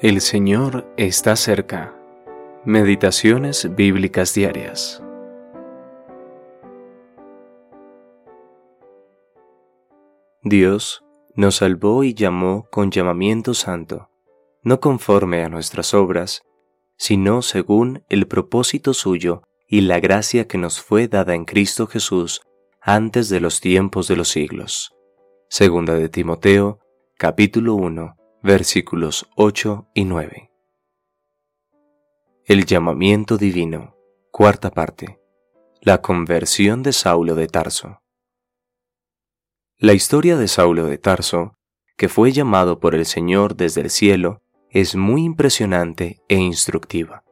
El 0.00 0.20
Señor 0.20 0.86
está 0.96 1.34
cerca. 1.34 1.92
Meditaciones 2.64 3.74
bíblicas 3.74 4.32
diarias. 4.32 5.02
Dios 10.44 11.02
nos 11.34 11.56
salvó 11.56 12.04
y 12.04 12.14
llamó 12.14 12.68
con 12.70 12.92
llamamiento 12.92 13.54
santo, 13.54 14.08
no 14.62 14.78
conforme 14.78 15.42
a 15.42 15.48
nuestras 15.48 15.92
obras, 15.94 16.42
sino 16.96 17.42
según 17.42 18.04
el 18.08 18.28
propósito 18.28 18.94
suyo 18.94 19.42
y 19.66 19.80
la 19.80 19.98
gracia 19.98 20.46
que 20.46 20.58
nos 20.58 20.80
fue 20.80 21.08
dada 21.08 21.34
en 21.34 21.44
Cristo 21.44 21.88
Jesús 21.88 22.42
antes 22.80 23.28
de 23.30 23.40
los 23.40 23.60
tiempos 23.60 24.06
de 24.06 24.14
los 24.14 24.28
siglos. 24.28 24.92
Segunda 25.48 25.94
de 25.94 26.08
Timoteo, 26.08 26.78
capítulo 27.16 27.74
1, 27.74 28.14
versículos 28.42 29.28
8 29.34 29.88
y 29.94 30.04
9. 30.04 30.50
El 32.44 32.66
llamamiento 32.66 33.36
divino, 33.36 33.96
cuarta 34.30 34.70
parte. 34.70 35.18
La 35.80 36.00
conversión 36.02 36.82
de 36.82 36.92
Saulo 36.92 37.34
de 37.34 37.48
Tarso. 37.48 38.00
La 39.78 39.92
historia 39.92 40.36
de 40.36 40.46
Saulo 40.46 40.86
de 40.86 40.98
Tarso, 40.98 41.56
que 41.96 42.08
fue 42.08 42.30
llamado 42.30 42.78
por 42.78 42.94
el 42.94 43.06
Señor 43.06 43.56
desde 43.56 43.80
el 43.80 43.90
cielo, 43.90 44.40
es 44.70 44.94
muy 44.94 45.24
impresionante 45.24 46.22
e 46.28 46.36
instructiva. 46.36 47.24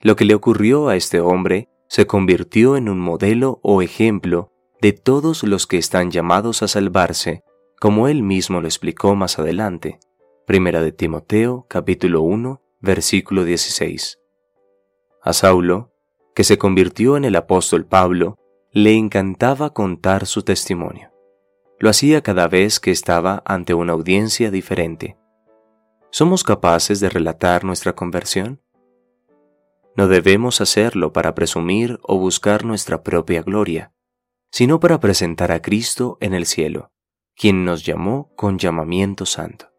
Lo 0.00 0.16
que 0.16 0.24
le 0.24 0.34
ocurrió 0.34 0.88
a 0.88 0.96
este 0.96 1.20
hombre 1.20 1.68
se 1.88 2.06
convirtió 2.06 2.76
en 2.76 2.88
un 2.88 2.98
modelo 2.98 3.60
o 3.62 3.82
ejemplo 3.82 4.52
de 4.80 4.92
todos 4.92 5.42
los 5.42 5.66
que 5.66 5.76
están 5.76 6.10
llamados 6.10 6.62
a 6.62 6.68
salvarse, 6.68 7.42
como 7.78 8.08
él 8.08 8.22
mismo 8.22 8.62
lo 8.62 8.68
explicó 8.68 9.14
más 9.14 9.38
adelante. 9.38 9.98
Primera 10.50 10.82
de 10.82 10.90
Timoteo, 10.90 11.64
capítulo 11.68 12.22
1, 12.22 12.60
versículo 12.80 13.44
16. 13.44 14.18
A 15.22 15.32
Saulo, 15.32 15.92
que 16.34 16.42
se 16.42 16.58
convirtió 16.58 17.16
en 17.16 17.24
el 17.24 17.36
apóstol 17.36 17.86
Pablo, 17.86 18.36
le 18.72 18.94
encantaba 18.94 19.72
contar 19.72 20.26
su 20.26 20.42
testimonio. 20.42 21.12
Lo 21.78 21.88
hacía 21.88 22.22
cada 22.22 22.48
vez 22.48 22.80
que 22.80 22.90
estaba 22.90 23.44
ante 23.46 23.74
una 23.74 23.92
audiencia 23.92 24.50
diferente. 24.50 25.16
¿Somos 26.10 26.42
capaces 26.42 26.98
de 26.98 27.10
relatar 27.10 27.62
nuestra 27.62 27.94
conversión? 27.94 28.60
No 29.94 30.08
debemos 30.08 30.60
hacerlo 30.60 31.12
para 31.12 31.36
presumir 31.36 32.00
o 32.02 32.18
buscar 32.18 32.64
nuestra 32.64 33.04
propia 33.04 33.42
gloria, 33.42 33.92
sino 34.50 34.80
para 34.80 34.98
presentar 34.98 35.52
a 35.52 35.62
Cristo 35.62 36.18
en 36.20 36.34
el 36.34 36.44
cielo, 36.44 36.90
quien 37.36 37.64
nos 37.64 37.86
llamó 37.86 38.34
con 38.34 38.58
llamamiento 38.58 39.26
santo. 39.26 39.69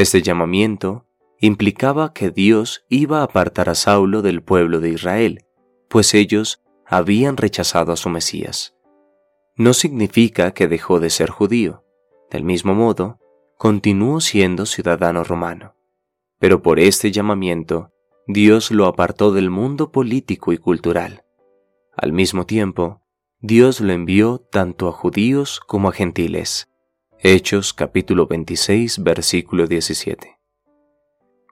Este 0.00 0.22
llamamiento 0.22 1.04
implicaba 1.40 2.14
que 2.14 2.30
Dios 2.30 2.86
iba 2.88 3.20
a 3.20 3.24
apartar 3.24 3.68
a 3.68 3.74
Saulo 3.74 4.22
del 4.22 4.42
pueblo 4.42 4.80
de 4.80 4.88
Israel, 4.88 5.44
pues 5.90 6.14
ellos 6.14 6.62
habían 6.86 7.36
rechazado 7.36 7.92
a 7.92 7.98
su 7.98 8.08
Mesías. 8.08 8.74
No 9.56 9.74
significa 9.74 10.52
que 10.52 10.68
dejó 10.68 11.00
de 11.00 11.10
ser 11.10 11.28
judío. 11.28 11.84
Del 12.30 12.44
mismo 12.44 12.74
modo, 12.74 13.18
continuó 13.58 14.22
siendo 14.22 14.64
ciudadano 14.64 15.22
romano. 15.22 15.74
Pero 16.38 16.62
por 16.62 16.80
este 16.80 17.12
llamamiento, 17.12 17.92
Dios 18.26 18.70
lo 18.70 18.86
apartó 18.86 19.32
del 19.32 19.50
mundo 19.50 19.92
político 19.92 20.54
y 20.54 20.56
cultural. 20.56 21.24
Al 21.94 22.14
mismo 22.14 22.46
tiempo, 22.46 23.02
Dios 23.40 23.82
lo 23.82 23.92
envió 23.92 24.38
tanto 24.50 24.88
a 24.88 24.92
judíos 24.92 25.60
como 25.60 25.90
a 25.90 25.92
gentiles, 25.92 26.69
Hechos 27.22 27.74
capítulo 27.74 28.26
26 28.26 29.02
versículo 29.02 29.66
17. 29.66 30.38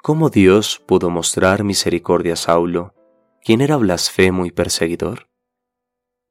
¿Cómo 0.02 0.30
Dios 0.30 0.82
pudo 0.86 1.10
mostrar 1.10 1.62
misericordia 1.62 2.32
a 2.32 2.36
Saulo, 2.36 2.94
quien 3.44 3.60
era 3.60 3.76
blasfemo 3.76 4.46
y 4.46 4.50
perseguidor? 4.50 5.28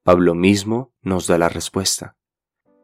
Pablo 0.02 0.34
mismo 0.34 0.92
nos 1.04 1.28
da 1.28 1.38
la 1.38 1.50
respuesta. 1.50 2.18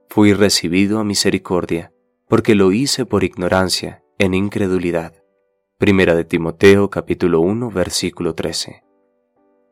Fui 0.09 0.33
recibido 0.33 0.99
a 0.99 1.03
misericordia, 1.03 1.91
porque 2.27 2.53
lo 2.53 2.71
hice 2.71 3.07
por 3.07 3.23
ignorancia, 3.23 4.03
en 4.19 4.35
incredulidad. 4.35 5.23
Primera 5.79 6.13
de 6.13 6.23
Timoteo 6.23 6.91
capítulo 6.91 7.39
1 7.39 7.71
versículo 7.71 8.35
13. 8.35 8.83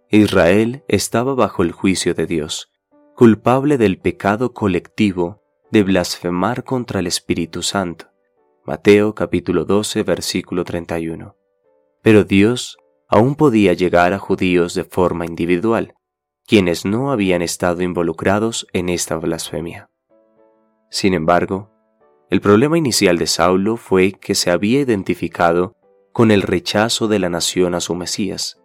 Israel 0.10 0.84
estaba 0.88 1.36
bajo 1.36 1.62
el 1.62 1.74
juicio 1.74 2.16
de 2.16 2.26
Dios, 2.26 2.72
culpable 3.16 3.78
del 3.78 4.00
pecado 4.00 4.56
colectivo 4.56 5.41
de 5.72 5.84
blasfemar 5.84 6.66
contra 6.66 7.00
el 7.00 7.08
Espíritu 7.08 7.64
Santo. 7.64 8.08
Mateo 8.66 9.16
capítulo 9.16 9.64
12 9.64 10.04
versículo 10.04 10.66
31. 10.66 11.38
Pero 12.02 12.26
Dios 12.26 12.78
aún 13.08 13.36
podía 13.36 13.72
llegar 13.72 14.12
a 14.12 14.20
judíos 14.20 14.74
de 14.74 14.84
forma 14.84 15.26
individual, 15.26 15.94
quienes 16.46 16.84
no 16.84 17.12
habían 17.12 17.42
estado 17.42 17.84
involucrados 17.84 18.68
en 18.74 18.90
esta 18.90 19.16
blasfemia. 19.16 19.90
Sin 20.90 21.14
embargo, 21.14 21.72
el 22.30 22.42
problema 22.42 22.78
inicial 22.78 23.18
de 23.18 23.28
Saulo 23.28 23.78
fue 23.78 24.12
que 24.12 24.36
se 24.36 24.52
había 24.52 24.82
identificado 24.82 25.74
con 26.12 26.32
el 26.32 26.42
rechazo 26.42 27.08
de 27.08 27.20
la 27.20 27.30
nación 27.30 27.76
a 27.76 27.80
su 27.80 27.96
Mesías. 27.96 28.62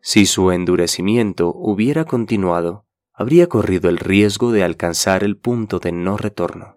Si 0.00 0.24
su 0.24 0.50
endurecimiento 0.50 1.52
hubiera 1.54 2.06
continuado, 2.06 2.86
habría 3.14 3.48
corrido 3.48 3.88
el 3.88 3.98
riesgo 3.98 4.52
de 4.52 4.64
alcanzar 4.64 5.22
el 5.24 5.36
punto 5.36 5.78
de 5.78 5.92
no 5.92 6.16
retorno. 6.16 6.76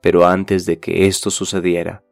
Pero 0.00 0.26
antes 0.26 0.66
de 0.66 0.78
que 0.78 1.06
esto 1.06 1.30
sucediera, 1.30 2.04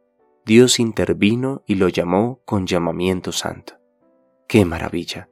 Dios 0.44 0.80
intervino 0.80 1.62
y 1.66 1.76
lo 1.76 1.88
llamó 1.88 2.40
con 2.44 2.66
llamamiento 2.66 3.32
santo. 3.32 3.74
¡Qué 4.46 4.64
maravilla! 4.64 5.28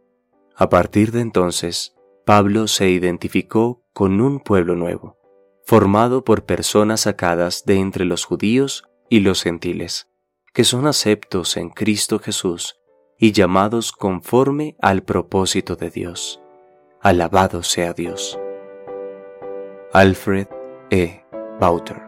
A 0.55 0.69
partir 0.69 1.11
de 1.13 1.21
entonces, 1.21 1.95
Pablo 2.25 2.69
se 2.69 2.91
identificó 2.91 3.83
con 3.93 4.21
un 4.21 4.41
pueblo 4.41 4.75
nuevo, 4.75 5.17
formado 5.65 6.25
por 6.25 6.45
personas 6.45 7.03
sacadas 7.03 7.65
de 7.65 7.77
entre 7.77 8.05
los 8.05 8.25
judíos 8.25 8.85
y 9.09 9.21
los 9.21 9.43
gentiles, 9.43 10.09
que 10.53 10.65
son 10.65 10.87
aceptos 10.87 11.57
en 11.57 11.71
Cristo 11.71 12.19
Jesús 12.19 12.77
y 13.19 13.33
llamados 13.33 13.93
conforme 13.93 14.77
al 14.81 15.03
propósito 15.03 15.77
de 15.77 15.91
Dios. 15.91 16.41
Alabado 17.07 17.63
sea 17.63 17.93
Dios. 17.93 18.37
Alfred 19.93 20.49
E. 20.91 21.23
Bauter 21.61 22.06